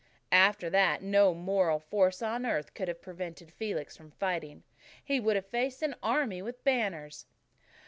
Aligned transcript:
After 0.31 0.67
that, 0.71 1.03
no 1.03 1.31
moral 1.35 1.77
force 1.77 2.23
on 2.23 2.43
earth 2.43 2.73
could 2.73 2.87
have 2.87 3.03
prevented 3.03 3.51
Felix 3.53 3.95
from 3.95 4.09
fighting. 4.09 4.63
He 5.05 5.19
would 5.19 5.35
have 5.35 5.45
faced 5.45 5.83
an 5.83 5.93
army 6.01 6.41
with 6.41 6.63
banners. 6.63 7.27